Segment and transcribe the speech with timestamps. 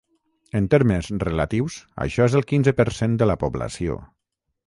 [0.59, 1.75] En termes relatius,
[2.07, 4.01] això és el quinze per cent de la població.